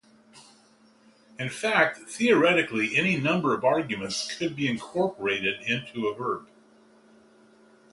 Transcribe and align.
In 1.37 1.49
fact, 1.51 1.99
theoretically 2.09 2.95
any 2.95 3.17
number 3.19 3.53
of 3.53 3.63
arguments 3.63 4.35
could 4.35 4.55
be 4.55 4.67
incorporated 4.67 5.61
into 5.61 6.07
a 6.07 6.15
verb. 6.15 6.47